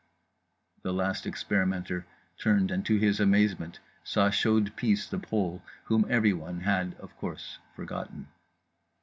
_"the 0.81 0.91
last 0.91 1.27
experimenter 1.27 2.07
turned 2.35 2.71
and 2.71 2.83
to 2.87 2.97
his 2.97 3.19
amazement 3.19 3.79
saw 4.03 4.31
Chaude 4.31 4.75
Pisse 4.75 5.07
the 5.07 5.19
Pole, 5.19 5.61
whom 5.83 6.07
everyone 6.09 6.61
had 6.61 6.95
(of 6.95 7.15
course) 7.17 7.59
forgotten. 7.75 8.27